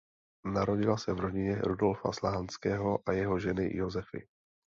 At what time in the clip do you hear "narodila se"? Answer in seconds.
0.53-1.13